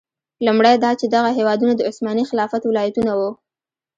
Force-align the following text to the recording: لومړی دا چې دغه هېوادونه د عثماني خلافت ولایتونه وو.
لومړی 0.45 0.75
دا 0.83 0.91
چې 0.99 1.05
دغه 1.15 1.29
هېوادونه 1.37 1.73
د 1.75 1.81
عثماني 1.89 2.23
خلافت 2.29 2.61
ولایتونه 2.65 3.11
وو. 3.19 3.29